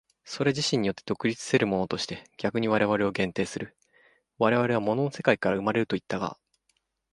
[0.25, 3.77] それ自身によって独立せるものとして逆に我々を限定する、
[4.39, 6.39] 我々は物の世界から生まれるといったが、